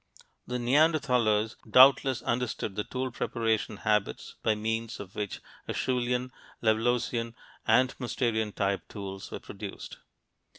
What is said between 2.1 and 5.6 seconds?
understood the tool preparation habits by means of which